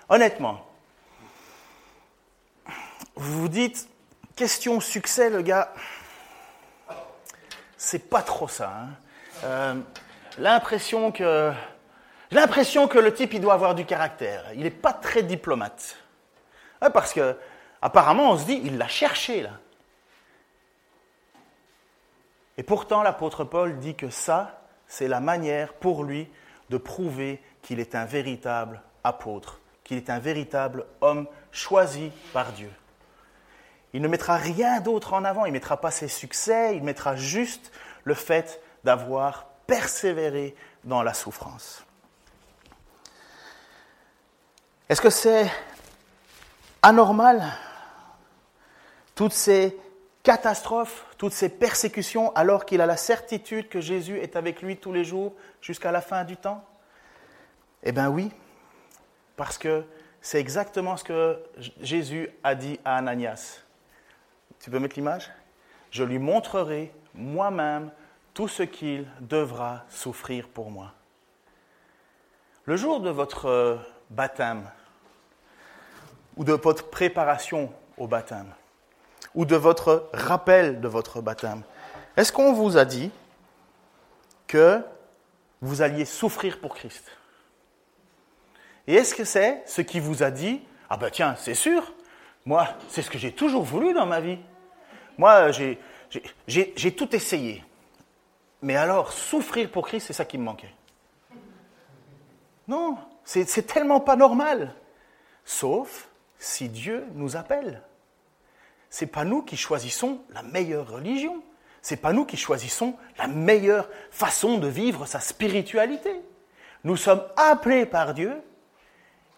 [0.09, 0.67] Honnêtement,
[3.17, 3.87] vous vous dites,
[4.35, 5.75] question succès, le gars,
[7.77, 8.73] c'est pas trop ça.
[8.73, 8.89] Hein.
[9.45, 9.75] Euh,
[10.39, 11.53] l'impression que,
[12.31, 14.47] l'impression que le type, il doit avoir du caractère.
[14.55, 15.99] Il n'est pas très diplomate.
[16.95, 17.37] parce que,
[17.83, 19.51] apparemment, on se dit, il l'a cherché, là.
[22.59, 26.29] Et pourtant, l'apôtre Paul dit que ça, c'est la manière pour lui
[26.71, 32.71] de prouver qu'il est un véritable apôtre, qu'il est un véritable homme choisi par Dieu.
[33.93, 37.15] Il ne mettra rien d'autre en avant, il ne mettra pas ses succès, il mettra
[37.15, 37.71] juste
[38.03, 41.85] le fait d'avoir persévéré dans la souffrance.
[44.89, 45.49] Est-ce que c'est
[46.83, 47.45] anormal
[49.15, 49.79] Toutes ces
[51.17, 55.05] toutes ces persécutions, alors qu'il a la certitude que Jésus est avec lui tous les
[55.05, 56.65] jours jusqu'à la fin du temps?
[57.83, 58.31] Eh bien oui,
[59.37, 59.85] parce que
[60.21, 61.39] c'est exactement ce que
[61.81, 63.61] Jésus a dit à Ananias.
[64.61, 65.31] Tu peux mettre l'image?
[65.91, 67.91] Je lui montrerai moi-même
[68.35, 70.93] tout ce qu'il devra souffrir pour moi.
[72.65, 73.79] Le jour de votre
[74.11, 74.69] baptême
[76.37, 78.53] ou de votre préparation au baptême,
[79.35, 81.63] ou de votre rappel de votre baptême
[82.17, 83.11] Est-ce qu'on vous a dit
[84.47, 84.83] que
[85.61, 87.05] vous alliez souffrir pour Christ?
[88.87, 91.93] Et est-ce que c'est ce qui vous a dit Ah ben tiens, c'est sûr,
[92.47, 94.39] moi, c'est ce que j'ai toujours voulu dans ma vie.
[95.19, 97.63] Moi, j'ai tout essayé.
[98.63, 100.73] Mais alors, souffrir pour Christ, c'est ça qui me manquait.
[102.67, 104.75] Non, c'est tellement pas normal.
[105.45, 107.83] Sauf si Dieu nous appelle
[108.91, 111.43] c'est pas nous qui choisissons la meilleure religion.
[111.83, 116.21] C'est pas nous qui choisissons la meilleure façon de vivre sa spiritualité.
[116.85, 118.43] Nous sommes appelés par Dieu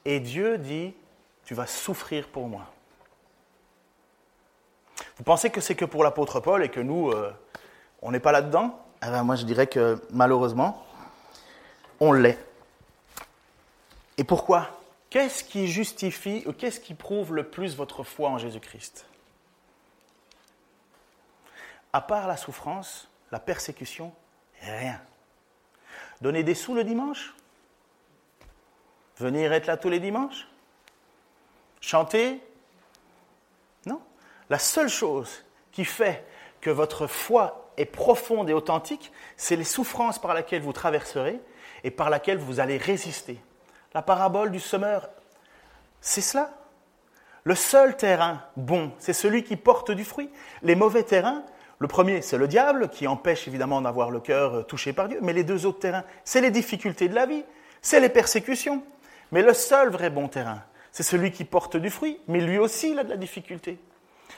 [0.05, 0.95] et Dieu dit
[1.45, 2.67] Tu vas souffrir pour moi.
[5.17, 7.33] Vous pensez que c'est que pour l'apôtre Paul et que nous, euh,
[8.03, 8.79] on n'est pas là-dedans?
[9.03, 10.85] Eh ben, Moi, je dirais que malheureusement,
[11.99, 12.39] on l'est.
[14.17, 14.69] Et pourquoi?
[15.11, 19.07] Qu'est-ce qui justifie ou qu'est-ce qui prouve le plus votre foi en Jésus-Christ?
[21.92, 24.12] À part la souffrance, la persécution,
[24.62, 25.00] rien.
[26.20, 27.35] Donner des sous le dimanche?
[29.18, 30.48] Venir être là tous les dimanches?
[31.81, 32.42] Chanter?
[33.87, 34.00] Non.
[34.48, 36.26] La seule chose qui fait
[36.61, 41.40] que votre foi est profonde et authentique, c'est les souffrances par lesquelles vous traverserez
[41.85, 43.40] et par lesquelles vous allez résister.
[43.94, 45.09] La parabole du semeur,
[46.00, 46.53] c'est cela?
[47.44, 50.31] Le seul terrain bon, c'est celui qui porte du fruit.
[50.62, 51.42] Les mauvais terrains,
[51.81, 55.19] le premier, c'est le diable, qui empêche évidemment d'avoir le cœur euh, touché par Dieu.
[55.23, 57.43] Mais les deux autres terrains, c'est les difficultés de la vie,
[57.81, 58.85] c'est les persécutions.
[59.33, 60.62] Mais le seul vrai bon terrain,
[60.93, 63.79] c'est celui qui porte du fruit, mais lui aussi, il a de la difficulté.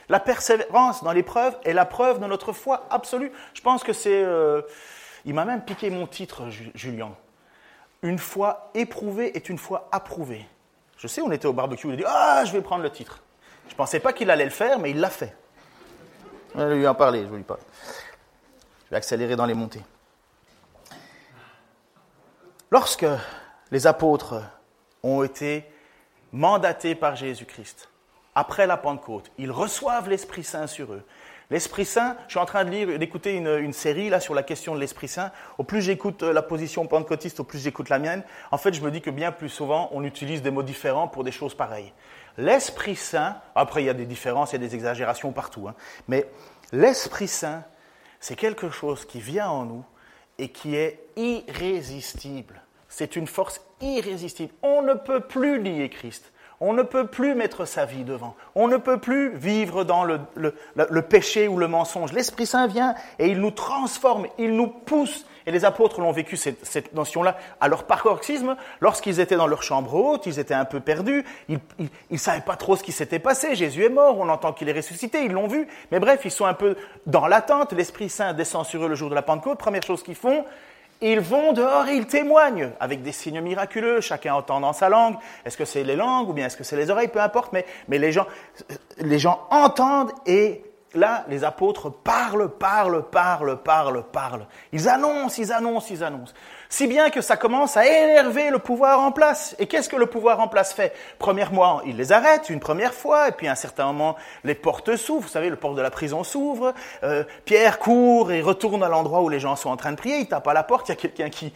[0.07, 3.31] La persévérance dans l'épreuve est la preuve de notre foi absolue.
[3.53, 4.23] Je pense que c'est...
[4.23, 4.61] Euh,
[5.25, 6.43] il m'a même piqué mon titre,
[6.75, 7.11] Julien.
[8.03, 10.45] Une foi éprouvée est une foi approuvée.
[10.97, 13.21] Je sais, on était au barbecue, il a dit Ah, je vais prendre le titre.
[13.67, 15.35] Je ne pensais pas qu'il allait le faire, mais il l'a fait.
[16.55, 19.81] Je vais lui en parler, je accélérer dans les montées.
[22.69, 23.05] Lorsque
[23.71, 24.41] les apôtres
[25.01, 25.65] ont été
[26.31, 27.89] mandatés par Jésus-Christ,
[28.35, 31.03] après la Pentecôte, ils reçoivent l'Esprit Saint sur eux.
[31.49, 34.73] L'Esprit Saint, je suis en train de lire, d'écouter une, série là sur la question
[34.73, 35.31] de l'Esprit Saint.
[35.57, 38.23] Au plus j'écoute euh, la position pentecôtiste, au plus j'écoute la mienne.
[38.49, 41.23] En fait, je me dis que bien plus souvent, on utilise des mots différents pour
[41.23, 41.93] des choses pareilles.
[42.37, 45.75] L'Esprit Saint, après il y a des différences, il y a des exagérations partout, hein,
[46.07, 46.27] mais
[46.71, 47.63] l'Esprit Saint,
[48.19, 49.85] c'est quelque chose qui vient en nous
[50.37, 52.61] et qui est irrésistible.
[52.87, 54.53] C'est une force irrésistible.
[54.61, 56.31] On ne peut plus lier Christ.
[56.59, 58.35] On ne peut plus mettre sa vie devant.
[58.55, 62.13] On ne peut plus vivre dans le, péché ou le mensonge.
[62.13, 65.25] L'Esprit Saint vient et il nous transforme, il nous pousse.
[65.45, 68.55] Et les apôtres l'ont vécu cette, notion-là à leur paroxysme.
[68.79, 71.25] Lorsqu'ils étaient dans leur chambre haute, ils étaient un peu perdus.
[71.49, 71.59] Ils
[72.09, 73.55] ne savaient pas trop ce qui s'était passé.
[73.55, 75.67] Jésus est mort, on entend qu'il est ressuscité, ils l'ont vu.
[75.91, 77.73] Mais bref, ils sont un peu dans l'attente.
[77.73, 79.57] L'Esprit Saint descend sur eux le jour de la Pentecôte.
[79.57, 80.45] Première chose qu'ils font,
[81.11, 85.15] ils vont dehors et ils témoignent avec des signes miraculeux, chacun entend dans sa langue.
[85.45, 87.65] Est-ce que c'est les langues ou bien est-ce que c'est les oreilles, peu importe, mais,
[87.87, 88.25] mais les, gens,
[88.97, 90.63] les gens entendent et
[90.93, 94.47] là, les apôtres parlent, parlent, parlent, parlent, parlent.
[94.71, 96.33] Ils annoncent, ils annoncent, ils annoncent
[96.73, 99.55] si bien que ça commence à énerver le pouvoir en place.
[99.59, 100.91] Et qu'est-ce que le pouvoir en place fait?
[101.19, 104.95] Premièrement, il les arrête une première fois, et puis à un certain moment, les portes
[104.95, 105.21] s'ouvrent.
[105.21, 106.73] Vous savez, le porte de la prison s'ouvre.
[107.03, 110.17] Euh, Pierre court et retourne à l'endroit où les gens sont en train de prier.
[110.17, 110.89] Il tape à la porte.
[110.89, 111.53] Il y a quelqu'un qui,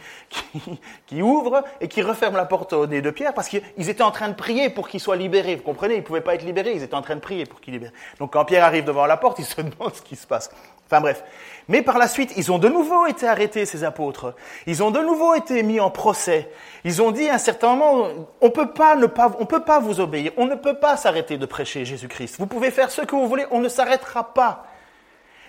[1.08, 4.12] qui, ouvre et qui referme la porte au nez de Pierre parce qu'ils étaient en
[4.12, 5.56] train de prier pour qu'il soit libéré.
[5.56, 5.94] Vous comprenez?
[5.94, 6.74] Ils ne pouvaient pas être libérés.
[6.76, 7.90] Ils étaient en train de prier pour qu'il libère.
[8.20, 10.48] Donc quand Pierre arrive devant la porte, il se demande ce qui se passe.
[10.88, 11.22] Enfin bref.
[11.68, 14.34] Mais par la suite, ils ont de nouveau été arrêtés, ces apôtres.
[14.66, 16.50] Ils ont de nouveau été mis en procès.
[16.84, 18.08] Ils ont dit à un certain moment,
[18.40, 20.32] on peut pas ne pas, on peut pas vous obéir.
[20.38, 22.36] On ne peut pas s'arrêter de prêcher Jésus-Christ.
[22.38, 24.66] Vous pouvez faire ce que vous voulez, on ne s'arrêtera pas.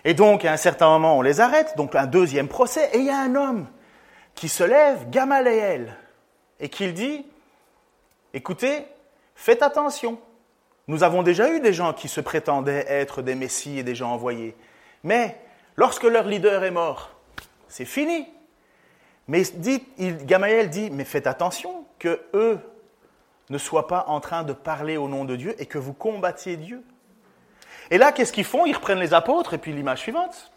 [0.03, 3.05] Et donc, à un certain moment, on les arrête, donc un deuxième procès, et il
[3.05, 3.67] y a un homme
[4.35, 5.95] qui se lève, Gamaliel,
[6.59, 7.25] et qui dit,
[8.33, 8.85] écoutez,
[9.35, 10.19] faites attention.
[10.87, 14.11] Nous avons déjà eu des gens qui se prétendaient être des messies et des gens
[14.11, 14.55] envoyés.
[15.03, 15.39] Mais
[15.75, 17.11] lorsque leur leader est mort,
[17.67, 18.27] c'est fini.
[19.27, 19.83] Mais dit,
[20.23, 22.59] Gamaliel dit, mais faites attention que eux
[23.49, 26.57] ne soient pas en train de parler au nom de Dieu et que vous combattiez
[26.57, 26.83] Dieu.
[27.91, 28.65] Et là, qu'est-ce qu'ils font?
[28.65, 30.51] Ils reprennent les apôtres et puis l'image suivante.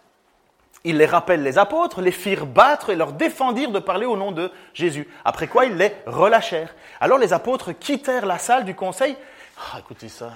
[0.84, 4.32] Ils les rappellent les apôtres, les firent battre et leur défendirent de parler au nom
[4.32, 5.08] de Jésus.
[5.24, 6.74] Après quoi, ils les relâchèrent.
[7.00, 9.16] Alors les apôtres quittèrent la salle du conseil.
[9.58, 10.32] Ah, écoutez ça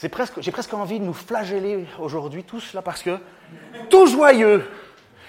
[0.00, 3.18] j'ai presque envie de nous flageller aujourd'hui tous là parce que
[3.90, 4.66] tout joyeux,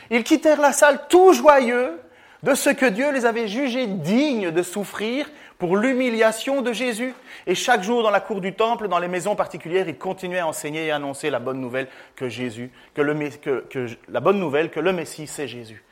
[0.09, 1.99] ils quittèrent la salle tout joyeux
[2.43, 7.13] de ce que Dieu les avait jugés dignes de souffrir pour l'humiliation de Jésus.
[7.45, 10.47] Et chaque jour dans la cour du temple, dans les maisons particulières, ils continuaient à
[10.47, 13.29] enseigner et annoncer la bonne nouvelle que Jésus, que, le,
[13.69, 15.83] que la bonne nouvelle que le Messie c'est Jésus.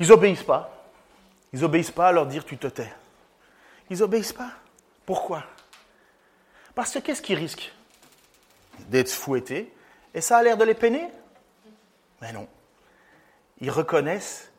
[0.00, 0.88] Ils obéissent pas.
[1.52, 2.92] Ils obéissent pas à leur dire tu te tais.
[3.90, 4.50] Ils obéissent pas.
[5.04, 5.44] Pourquoi?
[6.74, 7.72] Parce que qu'est-ce qu'ils risquent?
[8.88, 9.72] D'être fouettés,
[10.14, 11.08] et ça a l'air de les peiner
[12.20, 12.46] Mais non.
[13.60, 14.52] Ils reconnaissent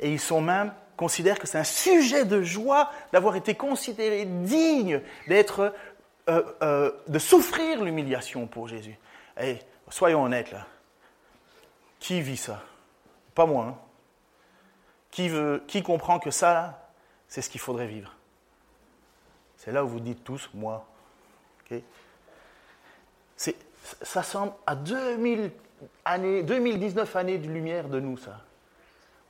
[0.00, 5.00] et ils sont même considèrent que c'est un sujet de joie d'avoir été considéré digne
[5.26, 5.74] d'être,
[6.28, 8.96] euh, euh, de souffrir l'humiliation pour Jésus.
[9.40, 10.66] Et soyons honnêtes là.
[11.98, 12.62] Qui vit ça?
[13.34, 13.64] Pas moi.
[13.64, 13.78] Hein.
[15.10, 16.90] Qui, veut, qui comprend que ça,
[17.28, 18.14] c'est ce qu'il faudrait vivre?
[19.56, 20.86] C'est là où vous dites tous, moi.
[23.36, 25.50] Ça semble à 2000
[26.04, 28.40] années, 2019 années de lumière de nous, ça.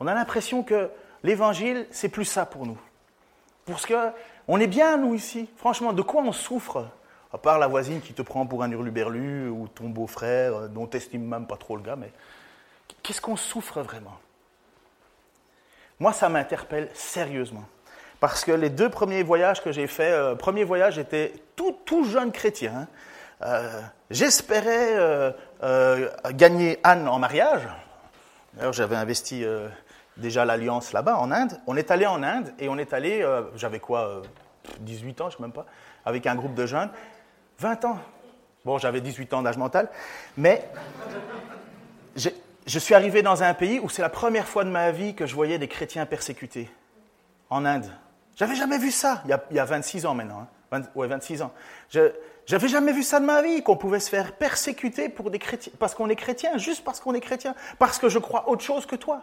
[0.01, 0.91] On a l'impression que
[1.23, 2.79] l'évangile, c'est plus ça pour nous.
[3.67, 3.95] Parce que
[4.47, 5.49] on est bien, nous, ici.
[5.57, 6.87] Franchement, de quoi on souffre?
[7.33, 10.87] À part la voisine qui te prend pour un hurluberlu ou ton beau-frère, euh, dont
[10.87, 12.13] t'estimes même pas trop le gars, mais
[13.03, 14.17] qu'est-ce qu'on souffre vraiment?
[15.99, 17.65] Moi, ça m'interpelle sérieusement.
[18.21, 22.05] Parce que les deux premiers voyages que j'ai faits, euh, premier voyage, j'étais tout, tout
[22.05, 22.73] jeune chrétien.
[22.83, 22.89] Hein.
[23.45, 23.81] Euh,
[24.11, 25.31] j'espérais euh,
[25.63, 27.63] euh, gagner Anne en mariage.
[28.55, 29.45] D'ailleurs, j'avais investi
[30.17, 31.61] déjà l'alliance là-bas, en Inde.
[31.67, 34.23] On est allé en Inde et on est allé, j'avais quoi,
[34.79, 35.67] 18 ans, je ne sais même pas,
[36.05, 36.89] avec un groupe de jeunes.
[37.59, 37.99] 20 ans.
[38.65, 39.89] Bon, j'avais 18 ans d'âge mental,
[40.37, 40.69] mais
[42.15, 45.27] je suis arrivé dans un pays où c'est la première fois de ma vie que
[45.27, 46.71] je voyais des chrétiens persécutés.
[47.51, 47.91] En Inde.
[48.37, 50.43] J'avais jamais vu ça, il y a, il y a 26 ans maintenant.
[50.43, 50.49] Hein.
[50.95, 51.53] Ouais, 26 ans.
[51.91, 52.13] Je,
[52.47, 55.73] j'avais jamais vu ça de ma vie, qu'on pouvait se faire persécuter pour des chrétiens,
[55.79, 58.85] parce qu'on est chrétien, juste parce qu'on est chrétien, parce que je crois autre chose
[58.85, 59.23] que toi.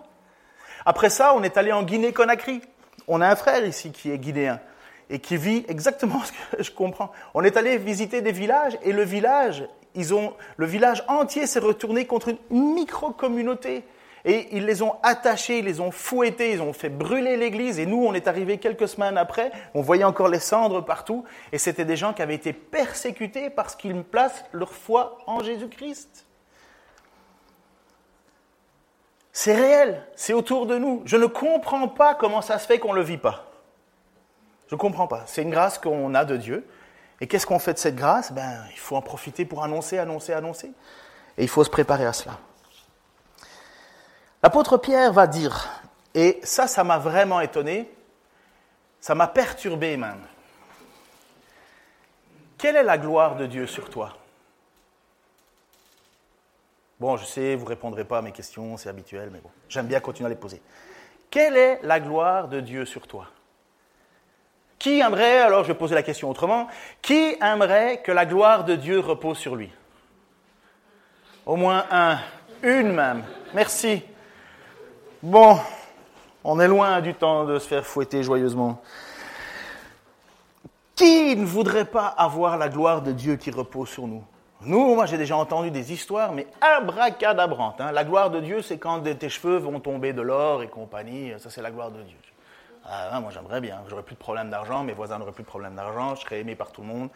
[0.86, 2.62] Après ça, on est allé en Guinée-Conakry.
[3.08, 4.60] On a un frère ici qui est guinéen
[5.10, 7.12] et qui vit exactement ce que je comprends.
[7.34, 11.60] On est allé visiter des villages et le village, ils ont, le village entier s'est
[11.60, 13.84] retourné contre une micro-communauté.
[14.26, 17.80] Et ils les ont attachés, ils les ont fouettés, ils ont fait brûler l'église.
[17.80, 21.24] Et nous, on est arrivés quelques semaines après, on voyait encore les cendres partout.
[21.52, 26.26] Et c'était des gens qui avaient été persécutés parce qu'ils placent leur foi en Jésus-Christ.
[29.34, 31.02] C'est réel, c'est autour de nous.
[31.06, 33.46] Je ne comprends pas comment ça se fait qu'on ne le vit pas.
[34.68, 35.24] Je ne comprends pas.
[35.26, 36.68] C'est une grâce qu'on a de Dieu.
[37.22, 38.32] Et qu'est-ce qu'on fait de cette grâce?
[38.32, 40.72] Ben, Il faut en profiter pour annoncer, annoncer, annoncer.
[41.38, 42.38] Et il faut se préparer à cela.
[44.44, 45.70] L'apôtre Pierre va dire,
[46.16, 47.90] et ça, ça m'a vraiment étonné,
[49.00, 50.22] ça m'a perturbé même.
[52.58, 54.18] Quelle est la gloire de Dieu sur toi?
[57.00, 59.88] Bon, je sais, vous ne répondrez pas à mes questions, c'est habituel, mais bon, j'aime
[59.88, 60.62] bien continuer à les poser.
[61.30, 63.28] Quelle est la gloire de Dieu sur toi?
[64.78, 66.68] Qui aimerait, alors je vais poser la question autrement,
[67.02, 69.72] qui aimerait que la gloire de Dieu repose sur lui?
[71.46, 72.20] Au moins un,
[72.64, 73.24] une même.
[73.54, 74.04] Merci.
[75.24, 75.60] Bon,
[76.44, 78.82] on est loin du temps de se faire fouetter joyeusement.
[80.96, 84.24] Qui ne voudrait pas avoir la gloire de Dieu qui repose sur nous?
[84.62, 87.80] Nous, moi j'ai déjà entendu des histoires, mais abracadabrantes.
[87.82, 87.92] Hein.
[87.92, 91.34] La gloire de Dieu, c'est quand tes cheveux vont tomber de l'or et compagnie.
[91.38, 92.18] Ça, c'est la gloire de Dieu.
[92.84, 95.76] Ah, moi j'aimerais bien, j'aurais plus de problème d'argent, mes voisins n'auraient plus de problème
[95.76, 97.10] d'argent, je serais aimé par tout le monde.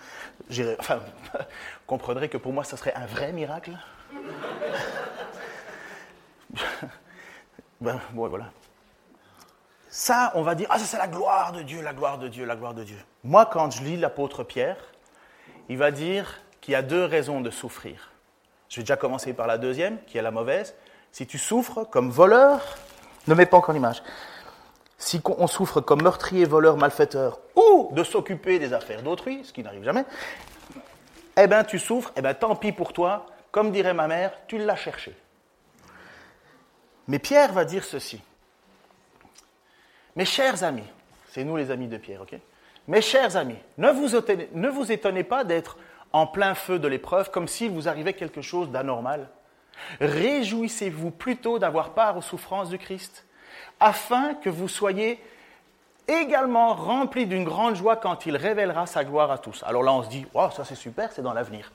[0.79, 1.39] Enfin, vous
[1.87, 3.71] comprendrez que pour moi, ça serait un vrai miracle.
[7.85, 7.99] Ben.
[9.89, 12.55] Ça, on va dire, ah, c'est la gloire de Dieu, la gloire de Dieu, la
[12.55, 12.97] gloire de Dieu.
[13.23, 14.77] Moi, quand je lis l'apôtre Pierre,
[15.69, 18.11] il va dire qu'il y a deux raisons de souffrir.
[18.69, 20.75] Je vais déjà commencer par la deuxième, qui est la mauvaise.
[21.11, 22.59] Si tu souffres comme voleur,
[23.27, 24.01] ne mets pas encore l'image.
[24.97, 29.61] Si on souffre comme meurtrier, voleur, malfaiteur, ou de s'occuper des affaires d'autrui, ce qui
[29.61, 30.05] n'arrive jamais,
[31.37, 34.57] eh bien tu souffres, eh bien tant pis pour toi, comme dirait ma mère, tu
[34.57, 35.15] l'as cherché.
[37.07, 38.21] Mais Pierre va dire ceci.
[40.15, 40.87] Mes chers amis,
[41.29, 42.35] c'est nous les amis de Pierre, ok?
[42.87, 45.77] Mes chers amis, ne vous, étonnez, pas d'être
[46.13, 49.27] en plein feu de l'épreuve comme s'il vous arrivait quelque chose d'anormal.
[49.99, 53.25] Réjouissez-vous plutôt d'avoir part aux souffrances du Christ,
[53.79, 55.19] afin que vous soyez
[56.07, 59.63] également remplis d'une grande joie quand il révélera sa gloire à tous.
[59.65, 61.71] Alors là, on se dit, wow, ça c'est super, c'est dans l'avenir.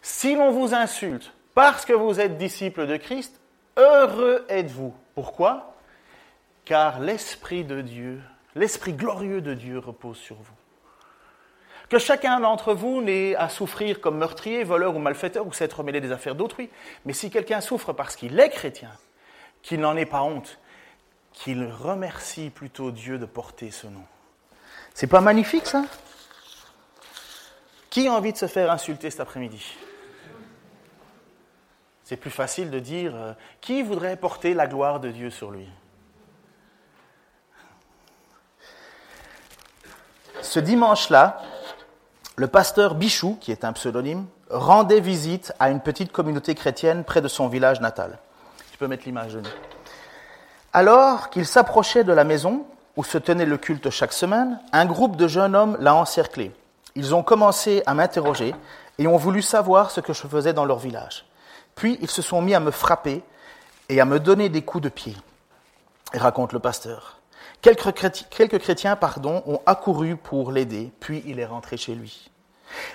[0.00, 3.38] Si l'on vous insulte parce que vous êtes disciples de Christ,
[3.76, 4.94] Heureux êtes-vous.
[5.14, 5.74] Pourquoi?
[6.64, 8.20] Car l'Esprit de Dieu,
[8.54, 10.54] l'Esprit glorieux de Dieu repose sur vous.
[11.88, 16.00] Que chacun d'entre vous n'ait à souffrir comme meurtrier, voleur ou malfaiteur ou s'être mêlé
[16.00, 16.70] des affaires d'autrui.
[17.04, 18.90] Mais si quelqu'un souffre parce qu'il est chrétien,
[19.62, 20.58] qu'il n'en ait pas honte,
[21.32, 24.04] qu'il remercie plutôt Dieu de porter ce nom.
[24.94, 25.84] C'est pas magnifique ça?
[27.90, 29.62] Qui a envie de se faire insulter cet après-midi?
[32.04, 35.68] C'est plus facile de dire euh, qui voudrait porter la gloire de Dieu sur lui?
[40.42, 41.40] Ce dimanche-là,
[42.36, 47.20] le pasteur Bichou, qui est un pseudonyme, rendait visite à une petite communauté chrétienne près
[47.20, 48.18] de son village natal.
[48.70, 49.38] Tu peux mettre l'image.
[50.72, 55.16] Alors qu'il s'approchait de la maison où se tenait le culte chaque semaine, un groupe
[55.16, 56.52] de jeunes hommes l'a encerclé.
[56.94, 58.54] Ils ont commencé à m'interroger
[58.98, 61.24] et ont voulu savoir ce que je faisais dans leur village.
[61.74, 63.22] Puis ils se sont mis à me frapper
[63.88, 65.16] et à me donner des coups de pied,
[66.14, 67.18] raconte le pasteur.
[67.60, 72.30] Quelques chrétiens, quelques ont accouru pour l'aider, puis il est rentré chez lui.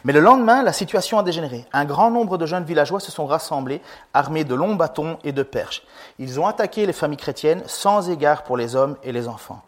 [0.03, 1.65] Mais le lendemain, la situation a dégénéré.
[1.71, 3.81] Un grand nombre de jeunes villageois se sont rassemblés,
[4.13, 5.83] armés de longs bâtons et de perches.
[6.19, 9.61] Ils ont attaqué les familles chrétiennes sans égard pour les hommes et les enfants.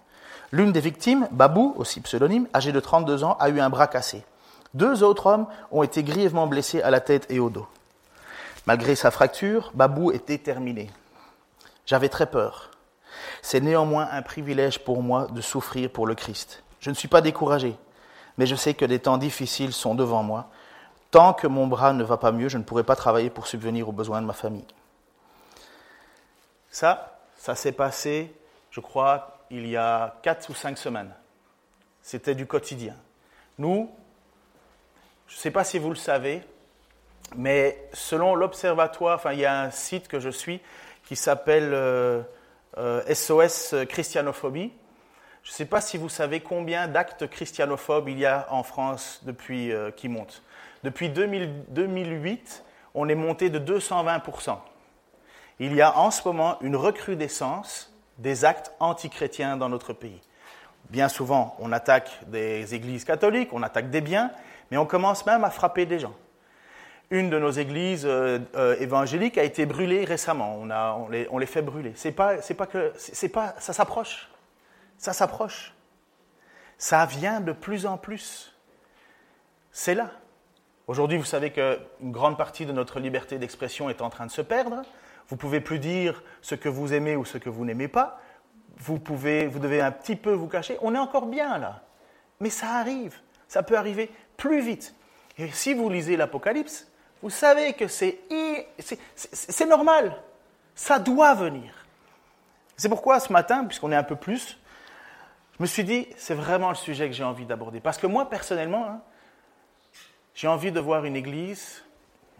[0.51, 4.23] L'une des victimes, Babou, aussi pseudonyme, âgé de 32 ans, a eu un bras cassé.
[4.73, 7.67] Deux autres hommes ont été grièvement blessés à la tête et au dos.
[8.65, 10.89] Malgré sa fracture, Babou est déterminé.
[11.85, 12.71] J'avais très peur.
[13.41, 16.63] C'est néanmoins un privilège pour moi de souffrir pour le Christ.
[16.79, 17.75] Je ne suis pas découragé,
[18.37, 20.49] mais je sais que des temps difficiles sont devant moi.
[21.11, 23.89] Tant que mon bras ne va pas mieux, je ne pourrai pas travailler pour subvenir
[23.89, 24.67] aux besoins de ma famille.
[26.69, 28.35] Ça, ça s'est passé,
[28.69, 31.13] je crois, il y a quatre ou cinq semaines.
[32.01, 32.95] C'était du quotidien.
[33.57, 33.89] Nous,
[35.27, 36.43] je ne sais pas si vous le savez,
[37.35, 40.61] mais selon l'Observatoire, enfin, il y a un site que je suis
[41.05, 41.71] qui s'appelle
[42.73, 44.71] SOS euh, euh, Christianophobie.
[45.43, 49.21] Je ne sais pas si vous savez combien d'actes christianophobes il y a en France
[49.23, 50.43] depuis euh, qui montent.
[50.83, 52.63] Depuis 2008,
[52.93, 54.57] on est monté de 220%.
[55.59, 60.21] Il y a en ce moment une recrudescence des actes antichrétiens dans notre pays.
[60.89, 64.31] Bien souvent, on attaque des églises catholiques, on attaque des biens,
[64.71, 66.13] mais on commence même à frapper des gens.
[67.11, 70.59] Une de nos églises euh, euh, évangéliques a été brûlée récemment.
[70.59, 71.93] On, les, fait brûler.
[71.95, 74.29] C'est pas, c'est pas que, c'est pas, ça s'approche.
[74.97, 75.73] Ça s'approche.
[76.77, 78.55] Ça vient de plus en plus.
[79.71, 80.11] C'est là.
[80.87, 84.41] Aujourd'hui, vous savez qu'une grande partie de notre liberté d'expression est en train de se
[84.41, 84.81] perdre.
[85.27, 88.19] Vous pouvez plus dire ce que vous aimez ou ce que vous n'aimez pas.
[88.77, 90.77] Vous pouvez, vous devez un petit peu vous cacher.
[90.81, 91.83] On est encore bien là.
[92.39, 93.19] Mais ça arrive.
[93.47, 94.95] Ça peut arriver plus vite.
[95.37, 96.89] Et si vous lisez l'Apocalypse,
[97.21, 98.19] vous savez que c'est
[99.67, 100.15] normal.
[100.75, 101.73] Ça doit venir.
[102.77, 104.57] C'est pourquoi ce matin, puisqu'on est un peu plus,
[105.57, 107.81] je me suis dit, c'est vraiment le sujet que j'ai envie d'aborder.
[107.81, 109.01] Parce que moi, personnellement, hein,
[110.33, 111.83] j'ai envie de voir une église,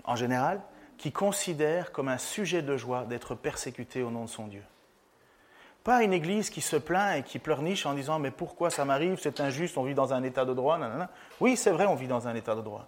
[0.06, 0.62] en général,
[0.98, 4.64] qui considère comme un sujet de joie d'être persécutée au nom de son Dieu.
[5.84, 9.18] Pas une église qui se plaint et qui pleurniche en disant Mais pourquoi ça m'arrive
[9.22, 10.80] C'est injuste, on vit dans un état de droit.
[11.42, 12.88] Oui, c'est vrai, on vit dans un état de droit.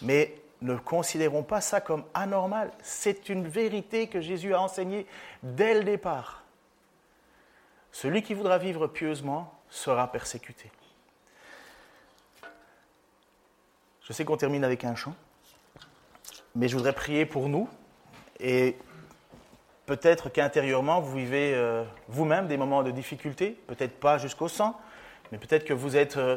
[0.00, 2.70] Mais ne considérons pas ça comme anormal.
[2.82, 5.06] C'est une vérité que Jésus a enseignée
[5.42, 6.42] dès le départ.
[7.90, 10.70] Celui qui voudra vivre pieusement sera persécuté.
[14.02, 15.14] Je sais qu'on termine avec un chant,
[16.54, 17.68] mais je voudrais prier pour nous
[18.40, 18.76] et
[19.86, 24.78] peut-être qu'intérieurement vous vivez euh, vous-même des moments de difficulté, peut-être pas jusqu'au sang,
[25.30, 26.36] mais peut-être que vous êtes euh,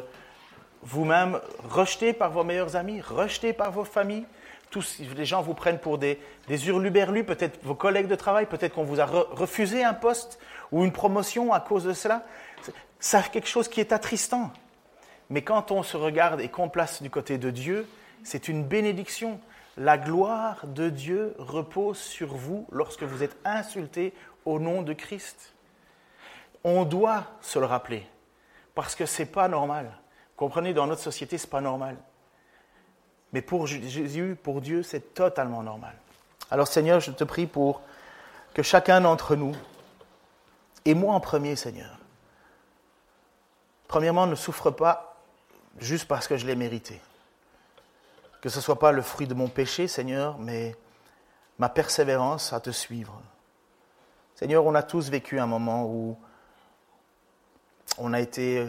[0.82, 4.26] vous-même rejeté par vos meilleurs amis, rejeté par vos familles.
[4.70, 8.74] Tous les gens vous prennent pour des, des hurluberlus, peut-être vos collègues de travail, peut-être
[8.74, 10.38] qu'on vous a refusé un poste
[10.72, 12.24] ou une promotion à cause de cela.
[12.98, 14.50] C'est quelque chose qui est attristant.
[15.30, 17.86] Mais quand on se regarde et qu'on place du côté de Dieu,
[18.22, 19.40] c'est une bénédiction.
[19.76, 24.14] La gloire de Dieu repose sur vous lorsque vous êtes insulté
[24.44, 25.54] au nom de Christ.
[26.64, 28.06] On doit se le rappeler,
[28.74, 29.90] parce que ce n'est pas normal.
[30.36, 31.96] Comprenez, dans notre société, ce n'est pas normal.
[33.32, 35.94] Mais pour Jésus, pour Dieu, c'est totalement normal.
[36.50, 37.82] Alors Seigneur, je te prie pour
[38.54, 39.54] que chacun d'entre nous,
[40.84, 41.98] et moi en premier, Seigneur,
[43.88, 45.16] premièrement, ne souffre pas
[45.78, 47.00] juste parce que je l'ai mérité.
[48.40, 50.76] Que ce ne soit pas le fruit de mon péché, Seigneur, mais
[51.58, 53.20] ma persévérance à te suivre.
[54.34, 56.16] Seigneur, on a tous vécu un moment où
[57.98, 58.66] on a été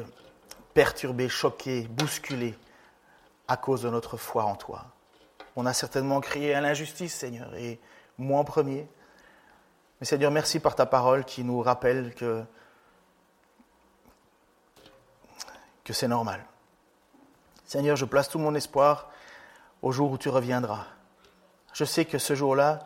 [0.77, 2.55] perturbé, choqué, bousculé
[3.47, 4.85] à cause de notre foi en toi.
[5.55, 7.79] On a certainement crié à l'injustice, Seigneur, et
[8.19, 8.87] moi en premier.
[9.99, 12.43] Mais Seigneur, merci par ta parole qui nous rappelle que,
[15.83, 16.45] que c'est normal.
[17.65, 19.09] Seigneur, je place tout mon espoir
[19.81, 20.85] au jour où tu reviendras.
[21.73, 22.81] Je sais que ce jour-là,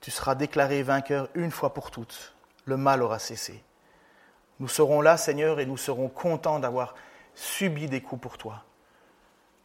[0.00, 2.34] tu seras déclaré vainqueur une fois pour toutes.
[2.64, 3.62] Le mal aura cessé.
[4.58, 6.96] Nous serons là, Seigneur, et nous serons contents d'avoir
[7.34, 8.64] subi des coups pour toi.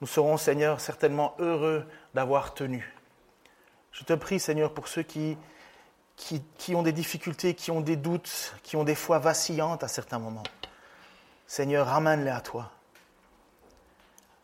[0.01, 2.93] Nous serons, Seigneur, certainement heureux d'avoir tenu.
[3.91, 5.37] Je te prie, Seigneur, pour ceux qui,
[6.15, 10.19] qui, ont des difficultés, qui ont des doutes, qui ont des foi vacillantes à certains
[10.19, 10.43] moments.
[11.47, 12.71] Seigneur, ramène-les à toi.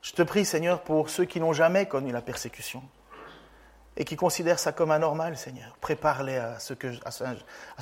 [0.02, 2.84] Je te prie, Seigneur, pour ceux qui n'ont jamais connu la persécution
[3.96, 5.78] et qui considèrent ça comme anormal, Seigneur.
[5.82, 6.74] Prépare-les à ce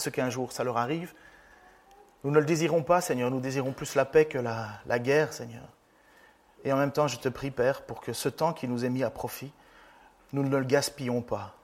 [0.09, 1.13] qu'un jour ça leur arrive
[2.23, 5.67] nous ne le désirons pas, Seigneur, nous désirons plus la paix que la, guerre, Seigneur.
[6.63, 8.89] Et en même temps, je te prie, Père, pour que ce temps qui nous est
[8.89, 9.51] mis à profit,
[10.31, 11.55] nous ne le gaspillons pas.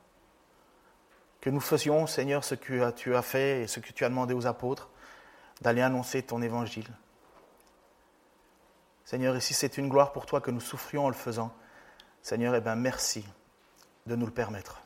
[1.42, 4.34] Que nous faisions, Seigneur, ce que tu as fait et ce que tu as demandé
[4.34, 4.90] aux apôtres,
[5.62, 6.88] d'aller annoncer ton évangile.
[9.06, 11.54] Seigneur, et si c'est une gloire pour toi que nous souffrions en le faisant,
[12.24, 13.26] Seigneur, eh bien merci
[14.06, 14.82] de nous le permettre.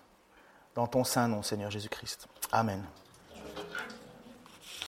[0.75, 2.27] Dans ton saint nom, Seigneur Jésus-Christ.
[2.51, 2.85] Amen.